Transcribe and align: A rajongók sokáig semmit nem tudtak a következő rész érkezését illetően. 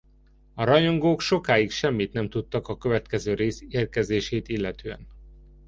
A 0.53 0.63
rajongók 0.63 1.21
sokáig 1.21 1.71
semmit 1.71 2.13
nem 2.13 2.29
tudtak 2.29 2.67
a 2.67 2.77
következő 2.77 3.33
rész 3.33 3.61
érkezését 3.67 4.47
illetően. 4.47 5.07